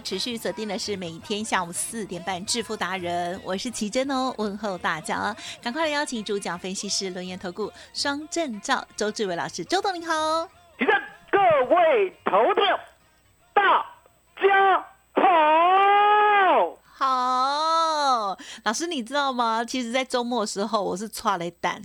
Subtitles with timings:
[0.00, 10.46] 持续锁定的是每天下午四点半致富达人，我是奇珍哦，问候大家，赶快来邀请主讲分析师轮研投顾双证照周志伟老师，周董你好，
[10.78, 10.88] 奇珍，
[11.30, 11.38] 各
[11.74, 12.78] 位投票，
[13.52, 13.84] 大
[14.40, 16.78] 家好，
[18.34, 19.64] 好，老师你知道吗？
[19.64, 21.82] 其实，在周末的时候，我是抓了一蛋。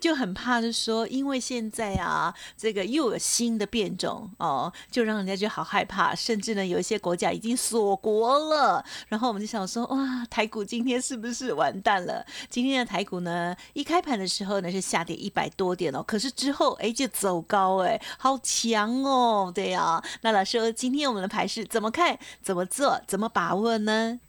[0.00, 8.84] 就很怕，是说，因为现在啊，这个又有新的变种哦，就让人家就好害怕，甚至呢，有一些国家已经锁国了。
[9.08, 12.24] 然后我们就想说，哇，台股今天是不是完蛋了？
[12.48, 20.02] 今天的台股呢，一开盘的时候呢是下跌一百多点哦，可是之后哎就走高哎，好强哦，对呀。
[20.22, 22.18] 那老师，今天我们的盘势怎么看？
[22.42, 23.00] 怎么做？
[23.06, 24.20] 怎么把握呢？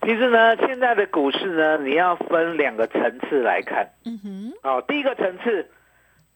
[0.00, 3.90] 其实呢，现在的股市呢，你要分两个层次来看。
[4.04, 4.52] 嗯哼。
[4.62, 5.68] 哦，第一个层次，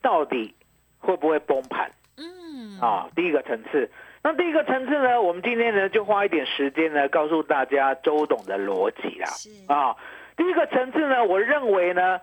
[0.01, 0.53] 到底
[0.99, 1.89] 会不会崩盘？
[2.17, 2.77] 嗯。
[2.81, 3.89] 啊，第一个层次。
[4.21, 9.27] 那第一个层次呢，我们今天呢就花一点时间呢，告诉大家周董的逻辑啦。
[9.27, 9.49] 是。
[9.67, 9.95] 啊，
[10.35, 12.19] 第一个层次呢，我认为呢，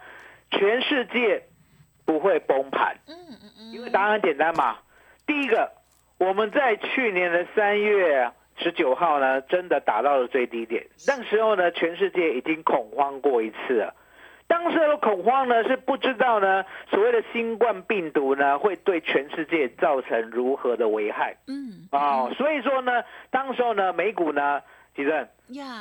[0.50, 1.43] 全世界
[2.04, 2.94] 不会崩盘。
[3.09, 3.72] 嗯嗯嗯。
[3.72, 4.76] 因为答案很简单嘛。
[5.26, 5.72] 第一个，
[6.19, 8.31] 我们在去年的三月。
[8.60, 10.87] 十九号呢，真的达到了最低点。
[11.09, 13.94] 那时候呢，全世界已经恐慌过一次了。
[14.47, 21.37] 当时的恐慌呢，是不知道呢，所谓的新冠病毒呢，会对全世界造成如何的危害。
[21.49, 24.60] 嗯，啊，所以说呢，当时候呢，美股呢，
[24.94, 25.26] 其实，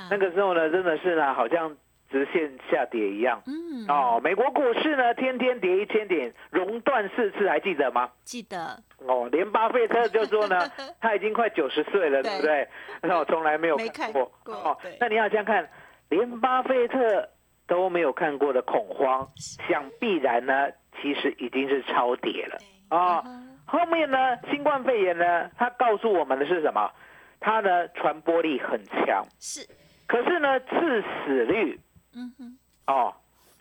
[0.09, 1.78] 那个时候呢，真的是呢，好像。
[2.09, 8.09] 直线下跌一样，嗯，哦，美国股市呢，天天跌一千点，熔断四次，还记得吗？
[8.24, 8.81] 记得。
[8.97, 10.59] 哦，连巴菲特就说呢，
[11.00, 12.68] 他已经快九十岁了，对不对？
[13.02, 14.31] 那我从来没有看过。
[14.46, 15.69] 哦，那你要这样看，
[16.09, 17.30] 连巴菲特
[17.68, 20.69] 都没有看过的恐慌，想必然呢，
[21.02, 22.58] 其实已经是超跌了
[22.90, 23.24] 啊。
[23.66, 24.18] 后面呢，
[24.50, 26.92] 新冠肺炎呢，它告诉我们的是什么？
[27.40, 29.66] 它呢，传播力很强，是，
[30.08, 31.80] 可是呢，致死率。
[32.14, 33.14] 嗯哼，哦，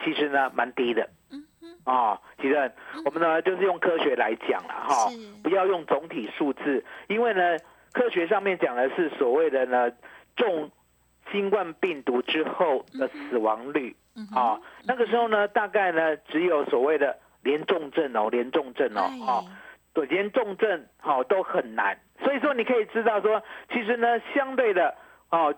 [0.02, 2.72] 其实呢蛮低的，嗯哼，哦，其实
[3.04, 5.10] 我们呢就是用科学来讲了哈，
[5.42, 7.58] 不要用总体数字，因为呢
[7.92, 9.90] 科学上面讲的是所谓的呢
[10.36, 10.70] 重
[11.30, 13.94] 新冠病毒之后的死亡率，
[14.34, 19.44] 啊，那个时候呢大概呢只有所谓的连重症哦，连重症哦，哦，
[19.92, 24.94] 对，连重症好都很难，所以说你可以知道说，其实呢相对的
[25.30, 25.54] 哦，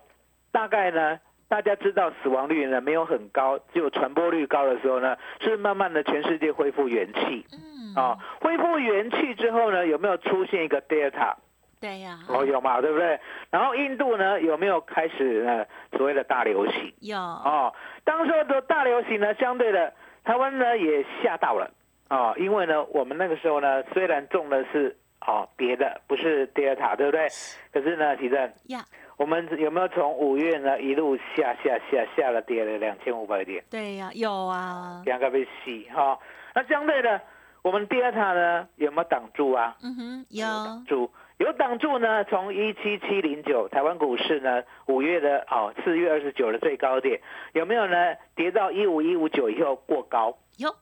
[0.50, 1.20] 大概呢。
[1.50, 7.44] 大家知道死亡率呢没有很高，只有传播率高的时候呢，是慢慢的全世界恢复元气。
[7.52, 11.34] 嗯，啊，恢复元气之后呢，有没有出现一个 Delta？
[11.80, 13.18] 对呀，哦有嘛，对不对？
[13.50, 15.66] 然后印度呢有没有开始呢
[15.96, 16.94] 所谓的大流行？
[17.00, 17.18] 有。
[17.18, 17.74] 哦，
[18.04, 19.92] 当时候的大流行呢，相对的
[20.22, 21.68] 台湾呢也吓到了
[22.06, 27.26] 啊，因为呢我们那个时候呢虽然中的是哦别的，不是 Delta，对不对？
[27.72, 28.84] 可是呢，其实呀。
[29.20, 33.62] 我们有没有从五月呢一路下下下下了跌了两千五百点？
[33.70, 35.02] 对呀，有啊。
[35.04, 36.18] 两个被洗哈，
[36.54, 37.20] 那相对的，
[37.60, 39.76] 我们第二塔呢有没有挡住啊？
[39.82, 42.24] 嗯哼，有挡住，有挡住呢。
[42.24, 47.20] 从一七七零九台湾股市呢五月的哦四月二十九的最高点
[47.52, 48.14] 有没有呢？
[48.34, 50.34] 跌到一五一五九以后过高？
[50.56, 50.74] 有，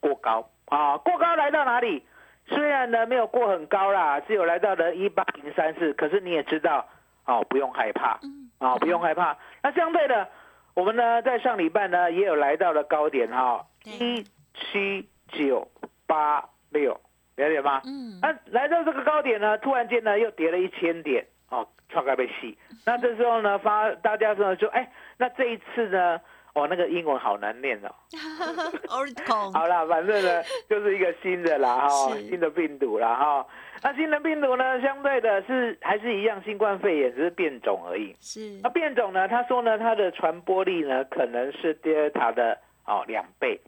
[0.00, 2.04] 过高啊，过高来到哪里？
[2.48, 6.84] 虽然呢没有过很高啦，只有来到了一八零三四，可是你也知道，
[7.26, 8.18] 哦，不用害怕，
[8.58, 9.36] 啊，不用害怕。
[9.62, 10.28] 那相对的，
[10.74, 14.24] 我们呢在上礼拜呢也有来到了高点哈，一
[14.54, 15.68] 七九
[16.06, 16.98] 八六，
[17.36, 17.82] 了解吗？
[17.84, 18.18] 嗯。
[18.22, 22.56] 那来到这个高点呢，突然间呢又跌了一千点，哦，创高被吸。
[22.84, 26.20] 那这时候呢发大家说说，哎，那这一次呢？
[26.56, 27.94] 哦，那个英文好难念哦。
[29.52, 33.46] 好啦，反正呢，就是一个新的啦，哈，新的病毒啦，哈。
[33.82, 38.16] 那新的病毒呢，相对的是还是一样，新冠肺炎只是变种而已。
[38.22, 38.58] 是。
[38.62, 39.28] 那变种呢？
[39.28, 43.60] 他说呢，它的传播力呢，可能是德尔塔的哦两倍。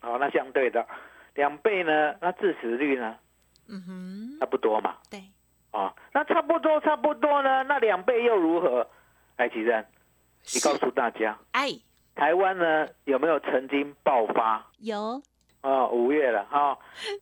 [0.00, 0.84] 哦，那相对的
[1.34, 3.14] 两倍呢，那致死率呢？
[3.68, 4.96] 嗯哼，差不多嘛。
[5.08, 5.22] 对。
[5.70, 7.62] 哦，那差不多，差不多呢？
[7.62, 8.84] 那两倍又如何？
[9.36, 9.86] 来，吉珍，
[10.52, 11.38] 你告诉大家。
[11.52, 11.68] 哎。
[12.18, 14.66] 台湾呢有没有曾经爆发？
[14.80, 15.22] 有
[15.62, 16.76] 哦，五月了哈，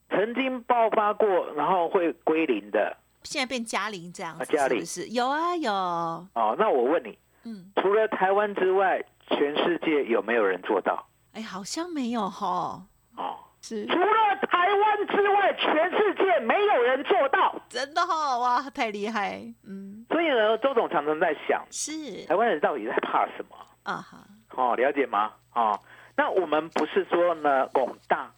[0.08, 2.96] 曾经爆发过，然后会归零的。
[3.22, 5.06] 现在变嘉零这样子，是不是？
[5.08, 5.70] 有啊有。
[5.70, 11.06] 哦，那我问你，嗯，除了台湾之外，全世界有没有人做到？
[11.34, 12.82] 哎，好像没有哈。
[13.16, 13.84] 哦，是。
[13.86, 14.06] 除了
[14.48, 19.42] 台湾之外，全世界没有人做到，真的哈哇，太厉害。
[19.66, 20.06] 嗯。
[20.08, 23.56] 所以呢，周总常常在想，是台湾人到底在怕什么？
[23.82, 24.18] 啊哈。
[24.54, 25.32] 哦，了解吗？
[25.54, 25.80] 哦，
[26.16, 28.32] 那我们不是说呢拱大，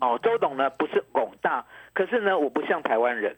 [0.00, 1.64] 哦，周董呢不是拱大，
[1.94, 3.36] 可是呢我不像台湾人。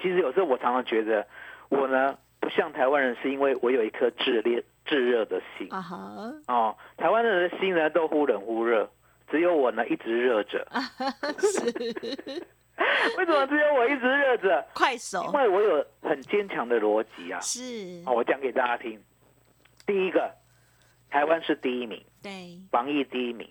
[0.00, 1.26] 其实有时候我常常觉得，
[1.68, 5.66] 我呢不像台湾人，是因为我有一颗炽烈炙热的心。
[5.72, 5.96] 啊哈，
[6.46, 8.88] 哦，台湾人的心呢都忽冷忽热，
[9.28, 10.66] 只有我呢一直热着。
[13.18, 14.64] 为什么只有我一直热着？
[14.72, 17.40] 快手，因为我有很坚强的逻辑啊。
[17.40, 19.00] 是，哦，我讲给大家听。
[19.86, 20.32] 第一个。
[21.10, 23.48] 台湾是第一名，对，防疫第一名，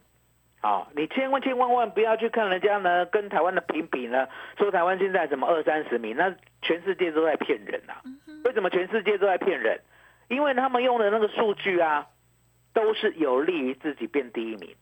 [0.62, 4.28] 好，你千万千万万不要去看人家呢，跟台湾的评比呢，
[4.58, 7.94] 说台湾现在什么二三十名，那全世界都在骗人呐。
[8.46, 9.80] 为什么全世界都在骗人？
[10.30, 12.08] 因为他们用的那个数据啊，
[12.74, 14.76] 都是有利于自己变第一名。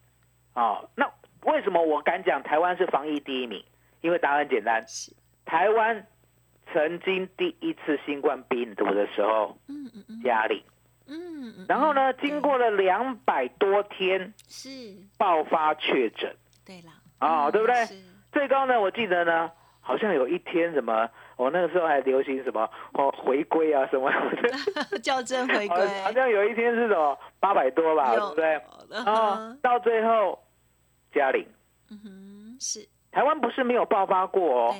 [0.53, 1.09] 啊，那
[1.43, 3.63] 为什么我敢讲台湾是防疫第一名？
[4.01, 4.83] 因为答案简单，
[5.45, 6.05] 台湾
[6.73, 10.61] 曾经第一次新冠病毒的时候，嗯嗯嗯，嘉玲。
[11.07, 12.13] 嗯，然后呢？
[12.13, 14.69] 经过了两百多天，是
[15.17, 16.35] 爆发确诊。
[16.65, 17.75] 对了，啊，对不对？
[18.31, 18.79] 最高呢？
[18.79, 21.07] 我记得呢，好像有一天什么，
[21.37, 24.09] 我那个时候还流行什么哦，回归啊什么
[24.91, 25.87] 的， 校正回归。
[26.03, 28.55] 好像有一天是什么八百多吧，对不对？
[29.05, 30.39] 啊，到最后
[31.13, 31.45] 嘉玲。
[31.91, 34.75] 嗯哼，是台湾不是没有爆发过哦。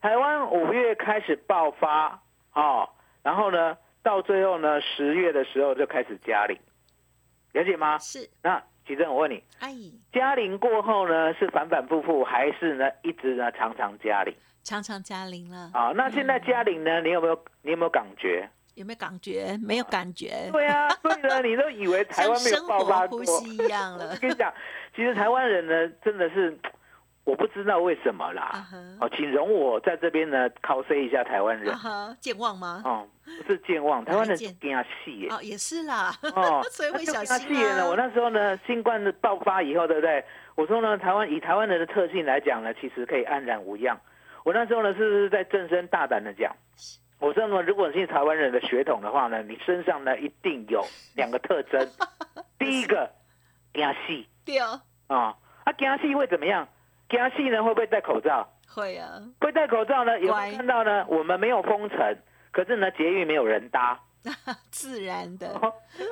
[0.00, 2.22] 台湾五月开始爆发，
[2.54, 2.88] 哦，
[3.22, 3.76] 然后呢？
[4.06, 6.56] 到最后呢，十月的时候就开始加零，
[7.52, 7.98] 了解吗？
[7.98, 8.30] 是。
[8.40, 14.32] 那其正，我问你，阿姨，加零过后呢，是反反复复，还是呢一直呢常常加零？
[14.62, 15.72] 常常加零了。
[15.74, 17.00] 啊，那现在加零呢？
[17.00, 18.48] 你有没有你有没有感觉？
[18.76, 19.58] 有没有感觉？
[19.60, 20.50] 没有感觉。
[20.52, 24.10] 对啊，所以呢， 你都以为台湾没有爆发过，呼吸一样了。
[24.12, 24.54] 我跟你讲，
[24.94, 26.56] 其实台湾人呢，真的是。
[27.26, 28.64] 我不知道为什么啦，
[29.00, 31.74] 哦，请容我在这边呢，cos 一下台湾人，
[32.20, 32.80] 健忘吗？
[32.84, 33.04] 哦，
[33.44, 37.90] 不是健忘，台湾人更加细哦，也是啦，哦， 所以会小心呢。
[37.90, 40.24] 我那时候呢，新冠的爆发以后，对不对？
[40.54, 44.00] 我说呢，台湾以台湾人的特性来讲呢，其实可以安然无恙。
[44.44, 46.54] 我那时候呢，是不是在正身大胆的讲？
[47.18, 50.80] 我说呢，如果你是台湾人的血统的话呢，你身上呢一定有
[51.16, 51.84] 两个特征，
[52.56, 53.10] 第一个
[53.74, 55.34] 惊细，对啊，啊，
[55.64, 56.68] 啊惊细会怎么样？
[57.08, 58.48] 加戏呢会不会戴口罩？
[58.68, 60.18] 会啊，会戴口罩呢？
[60.20, 61.04] 有看到呢？
[61.08, 62.16] 我们没有封城，
[62.52, 63.98] 可是呢，捷运没有人搭，
[64.70, 65.58] 自然的，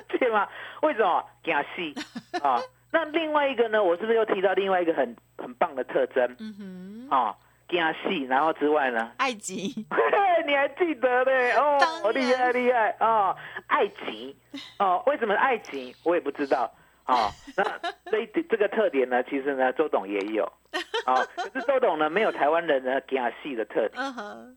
[0.08, 0.48] 对吗？
[0.82, 1.94] 为什么加戏
[2.42, 2.60] 啊？
[2.92, 3.82] 那另外一个呢？
[3.82, 6.24] 我是不是又提到另外一个很很棒的特征？
[6.38, 7.36] 嗯哼，啊，
[7.68, 9.10] 加戏，然后之外呢？
[9.18, 9.74] 埃及，
[10.46, 11.32] 你还记得呢？
[12.04, 13.34] 哦，厉害厉害哦！
[13.66, 14.36] 埃及
[14.78, 15.94] 哦，为什么埃及？
[16.04, 16.72] 我也不知道。
[17.12, 17.62] 哦，那
[18.11, 20.44] 这一这个特点呢，其实呢，周董也有。
[21.06, 24.02] 哦， 可是周董呢，没有台湾人呢给他细的特点。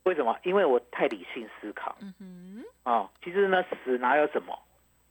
[0.04, 0.34] 为什么？
[0.44, 1.96] 因为我太理性思考。
[2.01, 2.63] 嗯哼。
[2.86, 4.58] 哦，其实呢，死哪有什么？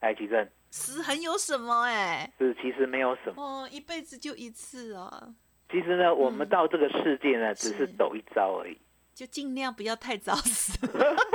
[0.00, 0.49] 来，吉正。
[0.71, 1.83] 死很有什么？
[1.85, 2.31] 哎。
[2.38, 3.43] 死其实没有什么。
[3.43, 5.35] 哦，一辈子就一次啊。
[5.71, 8.78] 其实呢，我们到这个世界呢，只是走一遭而已。
[9.14, 10.78] 就尽量不要太早死，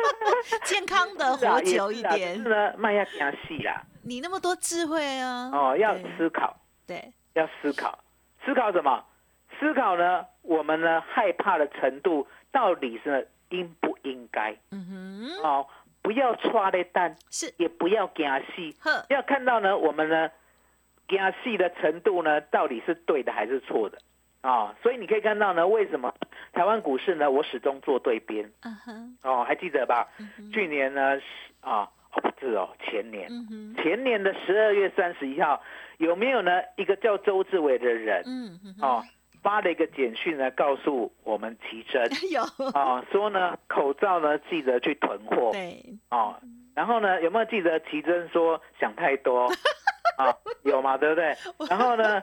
[0.65, 2.37] 健康的活久一点。
[2.37, 3.83] 是呢，慢要加戏啦。
[4.03, 5.49] 你那么多智慧啊！
[5.53, 6.55] 哦，要思考，
[6.87, 7.99] 对，要思考，
[8.45, 9.03] 思考什么？
[9.59, 10.25] 思考呢？
[10.41, 14.55] 我们呢害怕的程度到底是应不应该？
[14.71, 14.85] 嗯
[15.39, 15.67] 哼，哦，
[16.01, 18.75] 不要抓的单，是，也不要加戏，
[19.09, 20.31] 要看到呢，我们呢
[21.07, 23.99] 加戏的程度呢，到底是对的还是错的？
[24.41, 26.11] 啊，所以你可以看到呢，为什么
[26.53, 28.51] 台湾股市呢，我始终做对边。
[28.61, 30.07] 嗯哼，哦，还记得吧？
[30.51, 31.19] 去年呢，
[31.59, 31.89] 啊，哦
[32.19, 33.29] 不是哦，前年，
[33.77, 35.61] 前年的十二月三十一号，
[35.97, 36.61] 有没有呢？
[36.75, 39.03] 一个叫周志伟的人，嗯，哦，
[39.41, 42.41] 发了一个简讯呢，告诉我们奇珍，有
[42.73, 46.35] 啊，说呢，口罩呢记得去囤货，对，哦，
[46.75, 49.47] 然后呢，有没有记得奇珍说想太多？
[50.17, 51.33] 啊，有嘛，对不对？
[51.69, 52.21] 然后呢，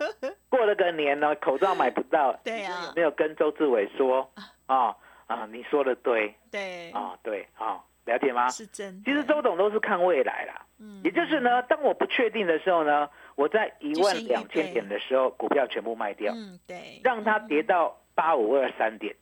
[0.48, 4.30] 过了个年呢，口罩买不到，对呀，没有跟周志伟说
[4.66, 4.94] 啊
[5.26, 8.48] 啊，你说的对，对啊对啊，了解吗？
[8.48, 9.02] 是真。
[9.04, 19.14] 其实周董都是看未来啦，嗯，也就是呢，当我不确定的时候呢，我在一万两千点的时候，股票全部卖掉，嗯，对，让它跌到八五二三点。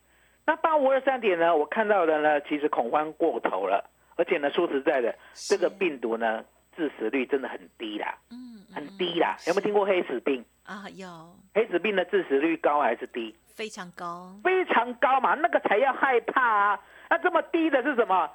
[0.45, 6.43] 那八五二三点呢，我看到的呢，其实恐慌过头了，而且呢，说实在的，这个病毒呢，
[6.75, 8.47] 致死率真的很低啦，嗯。
[8.75, 10.83] 很低啦，有没有听过黑死病啊？
[10.93, 11.07] 有
[11.55, 13.33] 黑死病的致死率高还是低？
[13.47, 16.79] 非常高，非常高嘛，那个才要害怕啊！
[17.09, 18.29] 那这么低的是什么？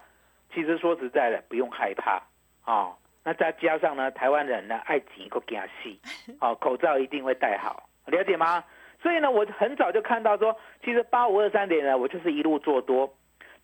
[0.55, 2.23] 其实说实在的，不用害怕
[2.65, 2.95] 哦。
[3.25, 6.01] 那再加上呢，台湾人呢爱挤个惊戏，
[6.41, 8.65] 哦，口罩一定会戴好，了解吗？
[9.01, 13.13] 所以呢，我很早就看到说，其实八五二三点呢，我就是一路做多。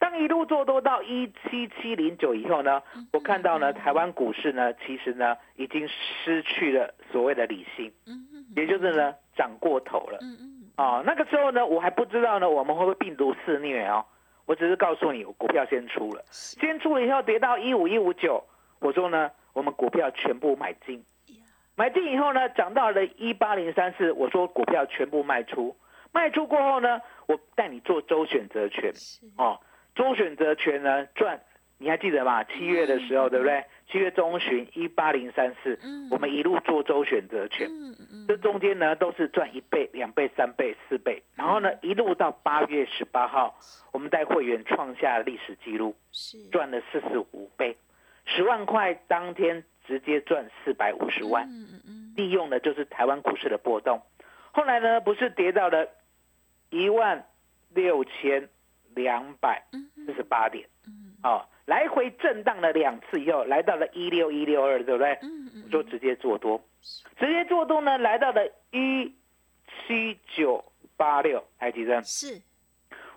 [0.01, 2.81] 当一路做多到一七七零九以后呢，
[3.13, 7.93] 我看到呢，台湾股市呢，其实呢，已经失去了所谓的理性，
[8.55, 10.19] 也就是呢，涨过头了。
[10.77, 14.05] 啊，那个时候呢，我还不知道呢，我们会不会病毒肆虐哦。
[14.49, 18.43] 我只是告诉你，我股票先出了，先出了以后跌到一五一五九，
[18.81, 21.05] 我说呢，我们股票全部买进，
[21.77, 25.77] 买进以后呢，涨到了一八零三四，我说股票全部卖出，
[26.13, 28.91] 卖出过后呢，我带你做周选择权，
[29.37, 29.61] 哦。
[29.95, 31.39] 周选择权呢赚，
[31.77, 32.43] 你还记得吗？
[32.45, 33.65] 七月的时候，对不对？
[33.91, 35.79] 七月中旬一八零三四，
[36.11, 37.69] 我们一路做周选择权，
[38.29, 43.59] 这中间呢都是赚一倍、两倍、三倍、四倍，然后呢一路到八月十八号，
[43.91, 45.97] 我们带会员创下历史记录，
[46.53, 47.77] 赚了四十五倍，
[48.27, 51.49] 十万块当天直接赚四百五十万，
[52.15, 54.03] 利用的就是台湾股市的波动，
[54.53, 55.89] 后来呢不是跌到了
[56.71, 57.27] 一万
[57.75, 58.49] 六千。
[58.95, 59.63] 两百
[59.95, 60.67] 四十八点，
[61.23, 65.13] 哦，来回震荡了两次以后，来到了一六一六二，对不对？
[65.21, 66.59] 嗯嗯，就直接做多，
[67.19, 69.15] 直接做多呢，来到了一
[69.87, 70.65] 七九
[70.97, 72.41] 八六，海吉生是，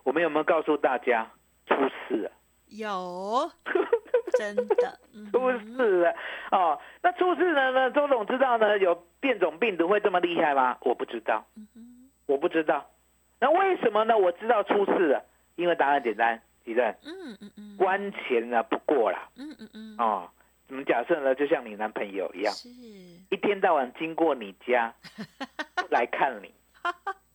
[0.03, 1.31] 我们有没有告诉大家
[1.65, 1.75] 出
[2.10, 2.31] 事了？
[2.67, 3.50] 有，
[4.38, 5.00] 真的
[5.31, 6.13] 出事了
[6.51, 6.77] 哦。
[7.01, 7.91] 那出事了呢？
[7.91, 8.77] 周总知道呢？
[8.79, 10.77] 有变种病毒会这么厉害吗？
[10.81, 11.46] 我不知道，
[12.25, 12.86] 我不知道。
[13.39, 14.17] 那为什么呢？
[14.17, 15.24] 我知道出事了。
[15.55, 20.29] 因为答案简单，地震，嗯嗯嗯，关钱呢不过啦，嗯嗯嗯，哦，
[20.69, 24.93] 我们假设呢，就像你男朋友一样，是，一天到晚经过你家
[25.89, 26.53] 来看你，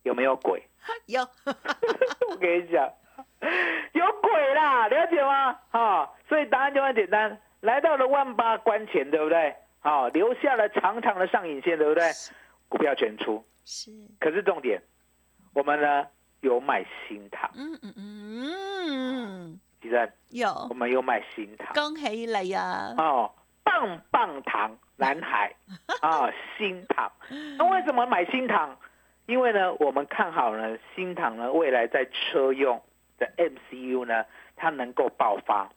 [0.03, 0.61] 有没有鬼？
[1.07, 1.21] 有，
[2.31, 2.89] 我跟你讲，
[3.93, 5.53] 有鬼啦，了解吗？
[5.69, 9.53] 哈，所以答案就很简单，来到了万八关前，对不对？
[9.79, 12.11] 好，留下了长长的上影线，对不对？
[12.69, 14.81] 股票全出，是，可是重点，
[15.53, 16.07] 我们呢？
[16.41, 22.93] 有买新塘，嗯嗯嗯，其实有，我们有买新塘，恭喜你呀！
[22.97, 23.31] 哦，
[23.63, 25.53] 棒棒糖南海
[26.01, 27.11] 啊，新塘。
[27.57, 28.77] 那为什么买新塘？
[29.25, 32.81] 因为呢，我们看好呢，新塘呢未来在车用
[33.17, 34.25] 的 MCU 呢，
[34.55, 35.69] 它能够爆发。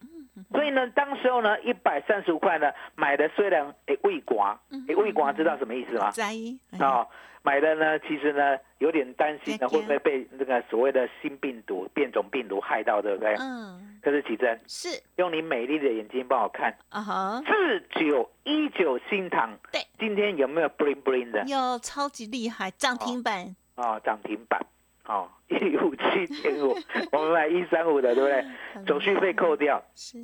[0.51, 6.11] 所以呢，当时候呢，一百三十五块呢买的，虽然诶未刮，诶未刮，知道什么意思吗？
[6.11, 6.33] 在
[6.79, 7.07] 啊。
[7.43, 13.35] 买的呢，其实呢有点担心呢，会不会被那个所谓的新病毒、变种病毒害到，对不对？
[13.39, 13.97] 嗯。
[13.99, 21.43] 可是奇珍是用你美丽的眼睛帮我看啊哈，四九一九新塘，对，今天有没有 bling bling 的？
[21.45, 24.63] 有，超级厉害，涨停板啊，涨停板，
[25.11, 26.73] 哦，一五七点五，
[27.11, 28.85] 我们买一三五的，对不对？
[28.87, 30.17] 手续费扣掉，是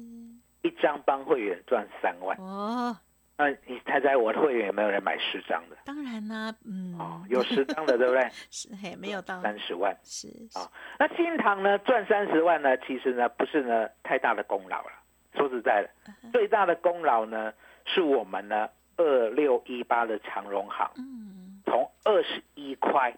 [0.61, 2.95] 一张帮会员赚三万哦。
[3.39, 5.77] 那你猜猜我的会员有没有人买十张的？
[5.85, 8.27] 当然啦，嗯，哦，有十张的，对不对？
[8.49, 10.65] 是嘿，没有到三十万，是啊。
[10.97, 14.91] 那新塘呢赚三十万呢，其实呢不是呢太大的功劳了。
[15.35, 17.53] 说实在的，最大的功劳呢
[17.85, 23.15] 是我们呢二六一八的长荣行，嗯，从二十一块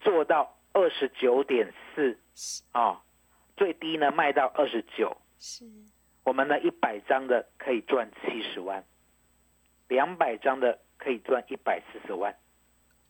[0.00, 2.18] 做到二十九点四，
[2.72, 3.00] 啊，
[3.56, 5.64] 最低呢卖到二十九，是，
[6.24, 8.82] 我们呢一百张的可以赚七十万。
[9.88, 12.34] 两百张的可以赚一百四十万，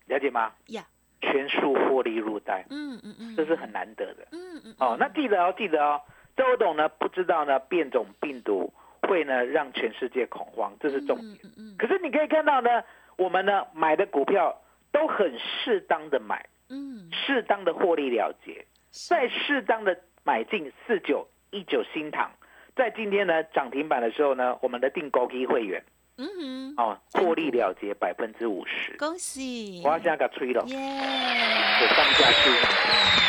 [0.07, 0.53] 了解吗？
[0.69, 0.85] 呀，
[1.21, 4.75] 全数获利入袋，嗯嗯嗯，这是很难得的，嗯嗯。
[4.81, 6.01] 哦，那记得哦，记得哦，
[6.37, 11.39] 周董呢不知道呢变种病毒会呢让全世界恐慌，这是重点。
[11.45, 11.77] 嗯嗯。
[11.79, 12.83] 可是你可以看到呢，
[13.17, 22.31] 我们呢买的股票都很适当的买，嗯，适当的获利了结，再适当的买进四九一九新塘，
[22.75, 25.85] 在今天呢涨停板的时候呢，我们的定高基会员，
[26.17, 29.83] 嗯哼，哦，获利了结百分之五十，恭喜！
[29.85, 30.79] 我要现在给他吹了，耶！
[30.79, 32.49] 我放下去，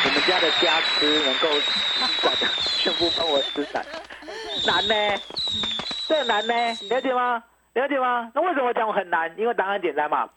[0.08, 1.48] 我们家的家吃能够
[2.78, 3.84] 全部帮我施展，
[4.66, 4.94] 难呢？
[6.08, 6.54] 这难呢？
[6.88, 7.44] 了解吗？
[7.74, 8.32] 了解吗？
[8.34, 9.30] 那为什么讲很难？
[9.36, 10.30] 因为答案简单嘛。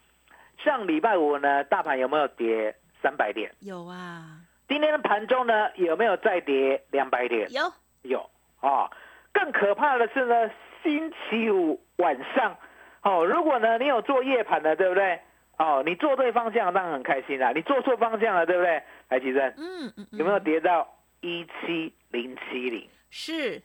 [0.66, 3.51] 上礼拜五呢，大盘有没有跌三百点？
[3.60, 4.42] 有啊。
[4.68, 7.50] 今天的盘中呢，有没有再跌两百点？
[7.51, 7.72] 有，
[8.04, 8.89] 有啊。
[9.32, 10.51] 更可怕的是呢，
[10.84, 12.58] 星期五晚上，
[13.04, 15.20] 哦，如果呢你有做夜盘的，对不对？
[15.58, 17.51] 哦，你做对方向当然很开心啦。
[17.56, 18.84] 你做错方向了，对不对？
[19.10, 20.88] 来，吉珍，嗯嗯，有没有跌到
[21.22, 22.88] 一七零七零？
[23.10, 23.62] 是，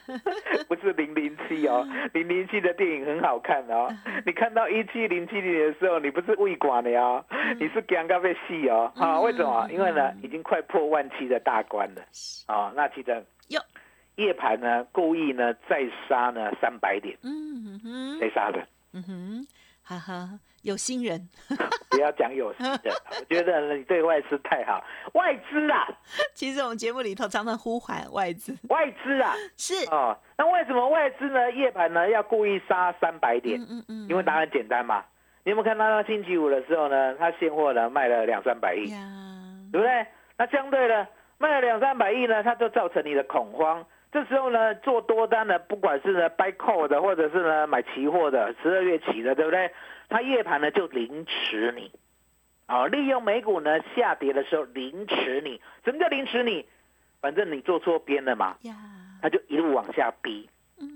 [0.68, 1.86] 不是零零七哦？
[2.14, 3.88] 零零七的电影很好看哦。
[4.24, 7.24] 你看到一七零七年的时候，你不是胃管的哦，
[7.58, 8.90] 你是尴尬被戏哦。
[8.96, 9.68] 啊，为什么？
[9.70, 12.02] 因为呢，已经快破万七的大关了。
[12.46, 13.60] 啊，那其实哟，
[14.16, 17.16] 夜盘呢，故意呢再杀呢三百点。
[17.22, 18.66] 嗯哼，谁杀的？
[18.92, 19.46] 嗯哼，
[19.82, 20.38] 哈哈。
[20.62, 21.28] 有心人，
[21.90, 22.94] 不要讲有心人。
[23.18, 25.88] 我觉得你对外资太好，外资啊。
[26.34, 30.16] 其实我们节目里头常常呼喊外资，外资啊，是哦。
[30.36, 31.50] 那为什么外资呢？
[31.52, 33.60] 夜盘呢要故意杀三百点？
[33.60, 34.08] 嗯嗯嗯。
[34.08, 35.04] 因为答案简单嘛。
[35.42, 37.14] 你有没有看到他星期五的时候呢？
[37.16, 38.90] 他现货呢卖了两三百亿，
[39.72, 40.06] 对不对？
[40.36, 41.06] 那相对的
[41.38, 43.84] 卖了两三百亿呢，它就造成你的恐慌。
[44.12, 49.70] 这时候呢，做多单的，不管是呢 buy call 的，或者是呢买期货的，十二月起的，对不对？
[50.08, 51.92] 它夜盘呢就凌迟你，
[52.66, 55.60] 啊，利用美股呢下跌的时候凌迟你。
[55.84, 56.66] 什么叫凌迟你？
[57.20, 58.56] 反正你做错边了嘛，
[59.22, 60.48] 它就一路往下逼，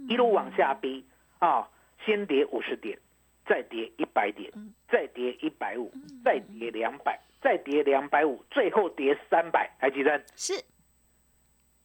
[0.09, 1.04] 一路往下逼
[1.38, 1.68] 啊，
[2.04, 2.99] 先跌五十点，
[3.47, 4.50] 再跌一百点，
[4.88, 5.92] 再跌一百五，
[6.25, 10.21] 再跌两百，再跌两百五，最后跌三百，还记得？
[10.35, 10.54] 是。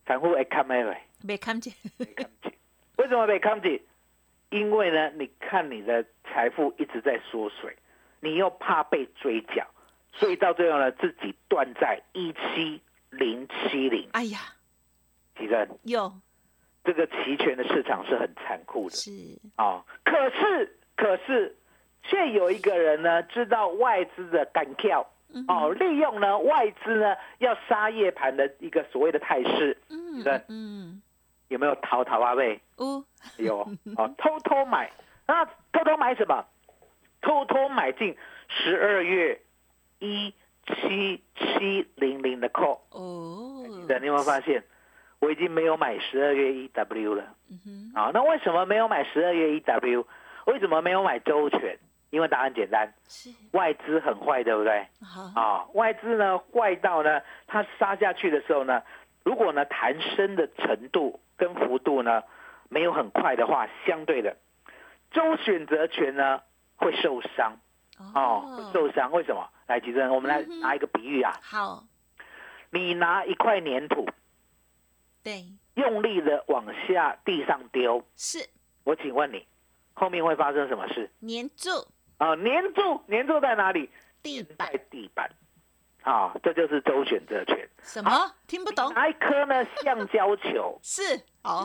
[0.07, 0.83] 散户没看没？
[0.83, 0.97] 没
[1.37, 1.73] 看见。
[1.97, 2.53] 没看见。
[2.97, 3.79] 为什么被看见？
[4.49, 7.75] 因为呢，你看你的财富一直在缩水，
[8.19, 9.67] 你又怕被追缴，
[10.11, 14.09] 所以到最后呢，自己断在一七零七零。
[14.13, 14.39] 哎呀，
[15.37, 16.11] 其实有
[16.83, 19.11] 这个期权的市场是很残酷的，是
[19.55, 19.85] 啊。
[20.03, 21.55] 可是可是，
[22.01, 25.07] 却有一个人呢，知道外资的敢跳
[25.47, 31.01] 哦，利用呢外资呢要杀夜盘的一个所谓的态势，嗯嗯。
[31.49, 32.33] 有没有淘淘啊？
[32.33, 32.59] 喂，
[33.37, 33.59] 有
[33.97, 34.89] 哦，偷偷买，
[35.27, 36.45] 那偷偷买什么？
[37.21, 38.15] 偷偷买进
[38.47, 39.41] 十二月
[39.99, 40.33] 一
[40.65, 43.65] 七七零零的 call 哦。
[43.99, 44.63] 你有没有发现，
[45.19, 47.23] 我已经没有买十二月一 W 了？
[47.49, 47.91] 嗯哼。
[47.99, 50.07] 啊，那为什么没有买十二月一 W？
[50.45, 51.77] 为什么没有买周全？
[52.11, 54.87] 因为答案简单，是外资很坏，对不对？
[55.35, 58.81] 啊，外资呢坏到呢，它杀下去的时候呢，
[59.23, 61.19] 如果呢弹升的程度。
[61.39, 62.21] 跟幅度呢
[62.69, 64.37] 没有很快的话，相对的
[65.09, 66.41] 周选择权呢
[66.75, 67.57] 会受伤
[68.13, 69.11] 哦，会受伤。
[69.11, 69.49] 为什么？
[69.65, 71.33] 来，吉珍，我们来拿一个比喻啊。
[71.41, 71.83] 好，
[72.69, 74.07] 你拿一块粘土，
[75.23, 78.03] 对，用力的往下地上丢。
[78.15, 78.49] 是，
[78.83, 79.45] 我请问你，
[79.93, 81.09] 后面会发生什么事？
[81.21, 81.69] 粘住
[82.17, 83.89] 啊，粘住，粘住在哪里？
[84.21, 85.29] 地板，地板。
[86.03, 87.67] 啊，这就是周选择权。
[87.83, 88.11] 什么？
[88.47, 88.93] 听不懂。
[88.93, 91.01] 拿一颗呢橡胶球，是，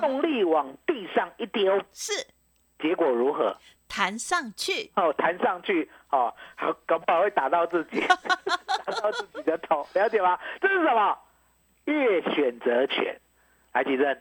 [0.02, 2.12] 用力往地上一丢，是，
[2.78, 3.56] 结果如何？
[3.88, 4.90] 弹上去。
[4.96, 8.00] 哦，弹上去，哦，好，搞不好会打到自己，
[8.84, 10.38] 打到自己的头，了解吗？
[10.60, 11.18] 这是什么？
[11.84, 13.20] 月选择权。
[13.72, 14.18] 来，吉正。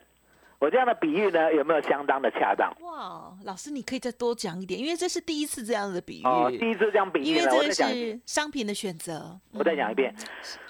[0.63, 2.73] 我这样的比喻呢，有没有相当的恰当？
[2.79, 6.23] 哇，老师，你可以再多讲一点，因为这是第一次这样的比喻。
[6.23, 8.21] 哦，第一次这样比喻呢，我再讲一遍。
[8.25, 10.15] 商品的选择，我再讲一遍。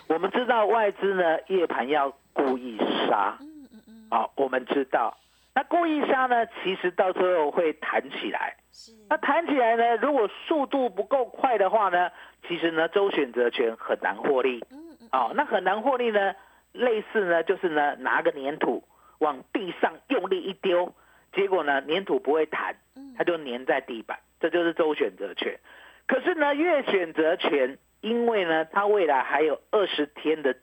[0.08, 2.76] 我们知道外资呢，夜盘要故意
[3.08, 3.38] 杀。
[3.40, 4.08] 嗯嗯嗯。
[4.10, 5.16] 好，我们知道，
[5.54, 8.56] 那故意杀呢，其实到最后会弹起来。
[8.72, 8.94] 是。
[9.08, 12.10] 那弹起来呢，如果速度不够快的话呢，
[12.48, 14.66] 其实呢，周选择权很难获利。
[14.72, 15.10] 嗯嗯。
[15.12, 16.34] 哦，那很难获利呢，
[16.72, 18.84] 类似呢，就是呢，拿个粘土。
[19.24, 20.94] 往地上用力一丢，
[21.34, 22.76] 结果呢，粘土不会弹，
[23.18, 25.58] 它就粘在地板，这就是周选择权。
[26.06, 30.54] 可是呢，月选择权，因为呢，它未来还有二十天的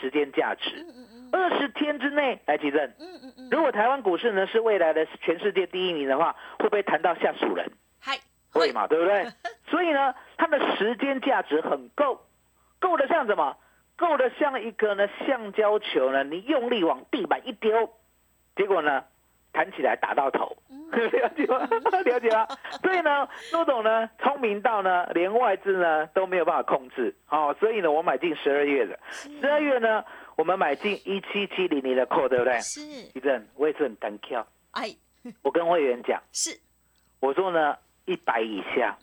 [0.00, 0.86] 时间价值，
[1.32, 2.92] 二十天之内来提正。
[3.50, 7.70] 如果台湾股市呢是未来的全世界第一名的话，会不会谈到下属人？
[8.52, 9.26] 会嘛，对不对？
[9.68, 12.24] 所以呢，它的时间价值很够，
[12.78, 13.56] 够得像什么？
[13.96, 17.90] 够得像一个呢橡胶球呢，你用力往地板一丢，
[18.54, 19.04] 结果呢
[19.52, 20.56] 弹起来打到头，
[20.92, 21.66] 了解吗？
[22.04, 22.46] 了解吗？
[22.82, 28.98] 所以呢，陆总呢聪明到呢，连外资呢都没有办法控制，好，所以呢，我买进十二月的，
[29.40, 30.04] 十二月呢，
[30.36, 32.60] 我们买进一七七零零的 call，对不对？
[32.60, 32.80] 是，
[33.14, 34.94] 一阵我也是很单挑，哎，
[35.42, 36.50] 我跟会员讲，是，
[37.20, 38.98] 我说呢，一百以下，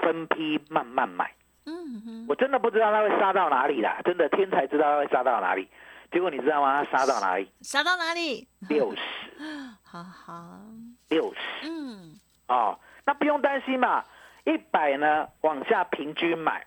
[0.00, 1.32] 分批慢慢买，
[1.66, 5.68] 嗯哼，我真的不知道它会杀到哪里啦，真的天才知道它会杀到哪里。
[6.12, 6.84] 结果你知道吗？
[6.84, 7.50] 它杀到哪里？
[7.62, 8.46] 杀到哪里？
[8.68, 9.00] 六十。
[9.82, 10.60] 好好。
[11.08, 11.68] 六十。
[11.68, 12.20] 嗯。
[12.48, 14.04] 哦，那不用担心嘛。
[14.44, 16.66] 一百呢，往下平均买。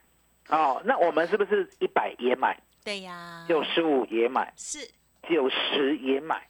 [0.49, 2.59] 哦，那我们是不是一百也买？
[2.83, 3.45] 对呀。
[3.47, 4.51] 九十五也买。
[4.57, 4.79] 是。
[5.29, 6.41] 九十也买。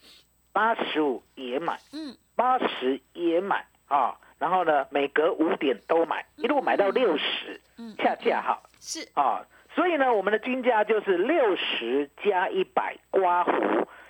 [0.53, 1.77] 八十五也买。
[1.91, 2.15] 嗯。
[2.36, 3.65] 八十也买。
[3.88, 7.60] 啊，然后呢，每隔五点都买，一路买到六十。
[7.78, 7.95] 嗯。
[7.97, 8.63] 恰恰好。
[8.80, 9.08] 是。
[9.13, 9.45] 啊。
[9.73, 13.52] 所以呢，我们的均价就是六十加一百刮胡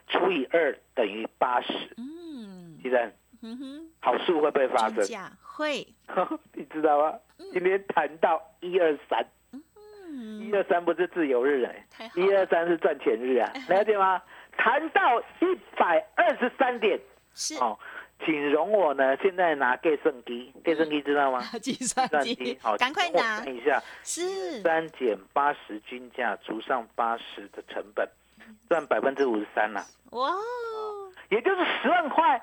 [0.07, 1.73] 除以二等于八十。
[1.97, 3.11] 嗯，记得，
[3.41, 5.03] 嗯哼，好数会不会发生？
[5.41, 5.85] 会，
[6.55, 7.19] 你知道吗？
[7.51, 14.21] 今天谈到一二三，嗯，一二三不是自由日哎，一二三是赚钱日啊，了解吗？
[14.57, 16.97] 谈到一百二十三点，
[17.33, 17.77] 是哦。
[18.25, 21.41] 请容我呢，现在拿计算机，计算机知道吗？
[21.61, 23.81] 计算机，好，赶快拿一下。
[24.03, 28.07] 是三减八十均价除上八十的成本，
[28.67, 29.85] 赚百分之五十三了。
[30.11, 30.33] 哇，
[31.29, 32.41] 也就是十万块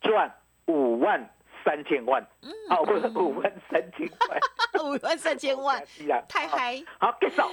[0.00, 0.34] 赚
[0.66, 1.30] 五万
[1.64, 2.22] 三千万。
[2.42, 2.82] 嗯，好，
[3.14, 5.82] 五万三千万，五万三千万，
[6.28, 6.82] 太嗨。
[6.98, 7.48] 好，get 手。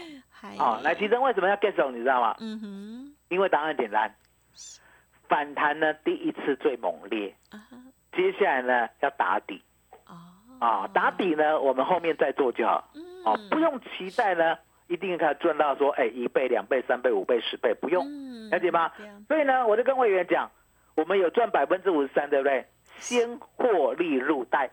[0.57, 1.91] 好，来，其实为什么要 get 手？
[1.91, 2.35] 你知道吗？
[2.39, 4.13] 嗯哼，因为答案简单。
[5.27, 7.35] 反弹呢，第一次最猛烈，
[8.11, 9.61] 接下来呢要打底，
[10.59, 12.87] 啊，打底呢，我们后面再做就好，
[13.25, 14.57] 哦，不用期待呢，
[14.87, 18.05] 一定可以赚到说，哎，一倍、两倍、三倍、五倍、十倍，不用，
[18.49, 18.91] 了解吗？
[19.27, 20.49] 所以呢，我就跟会员讲，
[20.95, 22.65] 我们有赚百分之五十三，对不对？
[22.97, 24.69] 先获利入袋，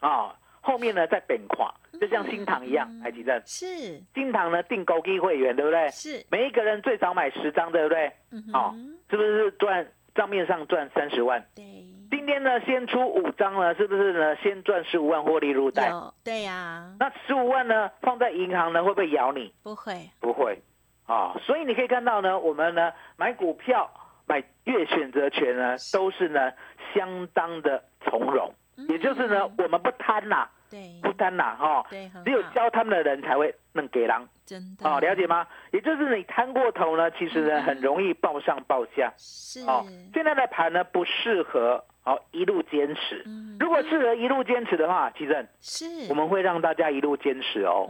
[0.00, 0.36] 啊。
[0.64, 3.40] 后面呢再变垮，就像新塘一样，台积电？
[3.44, 3.66] 是
[4.14, 5.90] 新塘呢定高低会员，对不对？
[5.90, 8.10] 是每一个人最少买十张，对不对？
[8.50, 8.74] 好，
[9.10, 11.44] 是不是赚账面上赚三十万？
[11.54, 11.64] 对。
[12.10, 15.92] 今天呢先出五张呢，是不是呢先赚十五万获利入袋？
[16.24, 16.90] 对呀。
[16.98, 19.52] 那十五万呢放在银行呢会不会咬你？
[19.62, 20.58] 不会，不会。
[21.06, 23.90] 啊，所以你可以看到呢，我们呢买股票
[24.26, 26.50] 买月选择权呢都是呢
[26.94, 28.54] 相当的从容，
[28.88, 30.48] 也就是呢我们不贪呐。
[30.70, 31.86] 对不贪呐，哈，
[32.24, 35.46] 只有教他们的人才会能给狼，真的，哦，了解吗？
[35.70, 39.86] 也就是你贪过头呢，其实呢很容易报上报下，是哦。
[40.12, 43.22] 现在的盘呢不适合哦一路坚持，
[43.60, 47.86] 如果适合一路坚持的话，其实是我们会让大家一路坚持哦，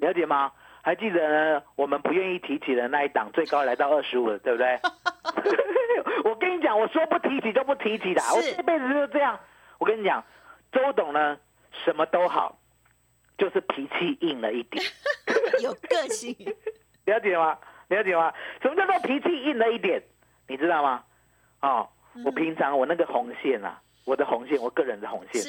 [0.00, 0.52] 了解吗？
[0.82, 1.62] 还记得呢？
[1.74, 4.78] 我们不愿意提起的那一档最高来到二十五了，对不对？
[6.24, 9.36] 我跟你讲，我说不提起就不提起的，我这辈子就是这样。
[9.82, 10.24] 我跟你讲，
[10.70, 11.36] 周董呢？
[11.84, 12.56] 什么都好，
[13.36, 14.80] 就是脾气硬了一点，
[15.60, 16.36] 有个性，
[17.04, 17.58] 了解吗？
[17.88, 18.32] 了解吗？
[18.60, 20.00] 什么叫做脾气硬了一点？
[20.46, 21.02] 你知道吗？
[21.62, 21.88] 哦，
[22.24, 25.42] 我平常我那个红线啊，我的红线，我个人的红线，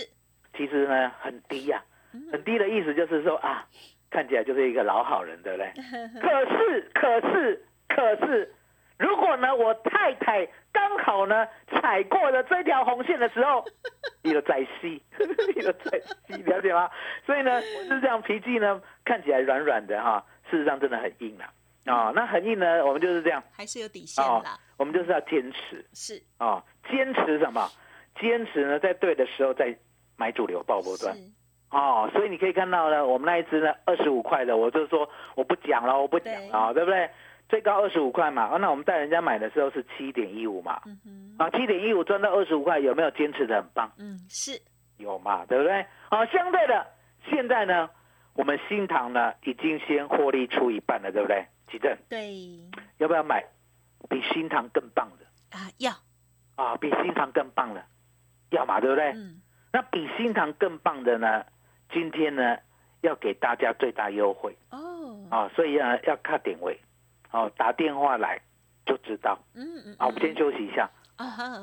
[0.57, 1.83] 其实呢很低呀，
[2.31, 3.67] 很低的意思就是说啊，
[4.09, 5.71] 看起来就是一个老好人，对不对？
[6.19, 8.51] 可是，可是，可是。
[8.97, 13.63] 如果呢，我太太刚好呢踩过了这条红线的时候，
[14.23, 15.01] 你的在戏，
[15.55, 16.89] 你的在戏，了解吗？
[17.25, 21.51] 所以呢，我是这样脾气呢，看起来软软的哈，事实上真的很硬啊。
[21.85, 24.43] 啊，那很硬呢，我们就是这样，还是有底线的。
[24.77, 27.69] 我们就是要坚持，是啊，坚持什么？
[28.19, 29.75] 坚持呢，在对的时候再
[30.15, 31.15] 买主流爆波段。
[31.71, 37.09] 哦，所以你可以看到呢，我们那一只呢，二十五块的，我就说我不讲了，我不讲了，对不对？
[37.53, 43.91] 最高二十五块嘛，那我们带人家买的时候是七点一五嘛，嗯啊，七点一五赚到二十五块，有没有坚持的很棒？
[43.99, 44.59] 嗯，是
[44.97, 45.85] 有嘛，对不对？
[46.09, 46.87] 好，相对的，
[47.29, 47.91] 现在呢，
[48.33, 51.45] 我们新塘呢已经先获利出一半了，对不对？
[51.71, 52.27] 吉正，对，
[52.97, 53.45] 要不要买
[54.09, 55.55] 比新塘更棒的？
[55.55, 55.91] 啊，要
[56.55, 57.85] 啊，比新塘更棒的，
[58.49, 59.11] 要嘛，对不对？
[59.11, 59.39] 嗯，
[59.71, 61.45] 那比新塘更棒的呢，
[61.91, 62.57] 今天呢
[63.01, 66.75] 要给大家最大优惠哦，啊，所以啊要看点位。
[67.33, 68.39] 哦，打电话来
[68.85, 69.37] 就知道。
[69.55, 70.89] 嗯嗯，好，我们先休息一下。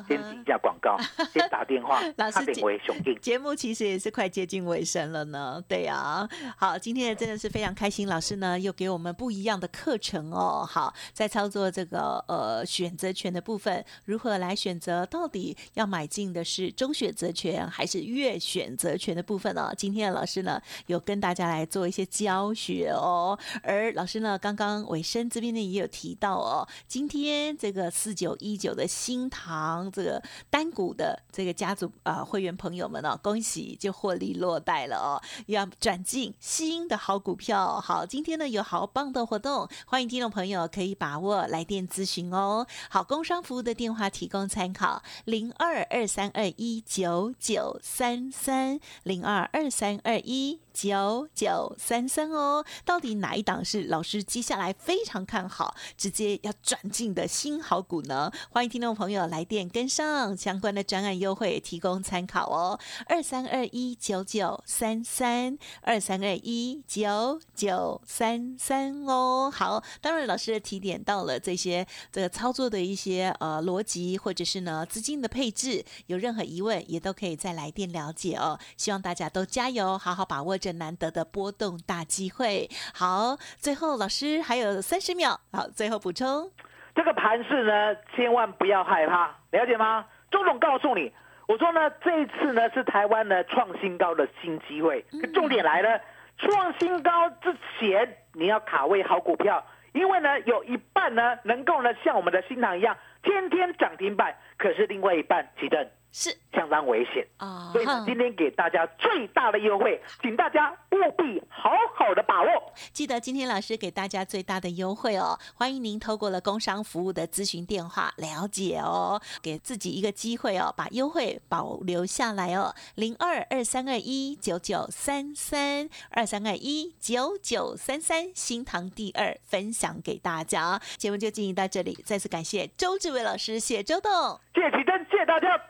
[0.06, 0.96] 先听一下广告，
[1.34, 2.00] 先打电话。
[2.16, 5.62] 老师，节节目其实也是快接近尾声了呢。
[5.66, 10.64] 对呀，好，今天真的是非常开心，老师呢又给我们不一样的课程哦。
[10.64, 15.04] 好，在操作这个呃选择权的部分，如何来选择？
[15.06, 19.72] 到底要买进的是中选择权还是月选择权的部分呢？
[19.76, 23.38] 今天的老师呢有跟大家来做一些教学哦。
[23.62, 29.39] 而老师呢刚刚尾声这边呢也有提到哦，今天这个四九一九的新台。
[29.40, 37.81] 行这个单股的这个家族啊会员朋友们哦，恭喜就获利落袋了哦，要转进新的好股票。
[37.81, 42.66] 好，今天呢有好棒的活动，欢迎听众朋友可以把握来电咨询哦。
[42.90, 50.61] 好，工商服务的电话提供参考：零二二三二一九九三三零二二三二一。
[50.72, 58.30] 九九三三哦，到底哪一档是老师接下来非常看好，直接要转进的新好股呢？
[58.50, 62.78] 欢迎听众朋友来电跟上相关的专案优惠，提供参考哦。
[63.06, 69.50] 二三二一九九三三二三二一九九三三哦。
[69.52, 78.59] 好，当然老师的提点到了这些这个操作的一些呃逻辑，或者是呢资金的配置，有任何疑问也都可以再来电了解哦。
[78.76, 80.60] 希望大家都加油，好好把握。
[80.61, 86.51] 这难得的波动大机会，好，最后老师还有三十秒，好，最后补充，
[86.94, 90.05] 这个盘势呢，千万不要害怕，了解吗？
[90.31, 91.11] 周总告诉你，
[91.49, 96.01] 我说呢，这一次呢是台湾呢创新高的新机会，重点来了，
[96.37, 105.90] 创新高之前你要卡位好股票，因为呢有一半呢能够呢像我们的新塘一样，天天涨停板，可是另外一半急震。
[106.12, 107.70] 是相当危险啊！
[107.73, 112.49] 所以今天给大家最大的优惠，请大家务必好好的把握。
[112.92, 122.75] 记得今天老师给大家最大的优惠哦，欢迎您透过了工商服务的咨询电话了解哦，给自己一个机会哦，把优惠保留下来哦。
[122.96, 130.81] 零二二三二一九九三三二三二一九九三三，新塘第二分享给大家。
[130.96, 134.11] 节目就进行到这里，再次感谢周志伟老师，谢周董，
[134.55, 135.69] 谢启真，谢谢大家。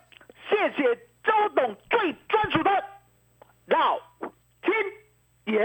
[0.50, 0.82] 谢谢
[1.22, 2.70] 周董最专属的
[3.66, 3.96] 老
[4.60, 4.74] 天
[5.46, 5.60] 爷。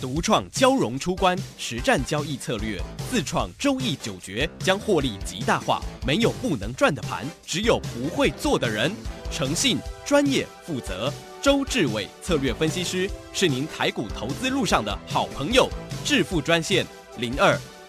[0.00, 5.80] 独创交融出关实战交易策略，自创周易九诀，将获利极大化。
[6.04, 8.90] 没有不能赚的盘，只有不会做的人。
[9.30, 15.68] 诚信、专业、负责，周志伟策略分析师是您台股投资路上的好朋友。
[16.04, 16.84] 致富专线
[17.18, 17.56] 零二。